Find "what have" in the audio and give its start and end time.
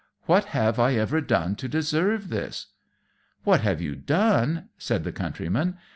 0.25-0.79, 3.43-3.79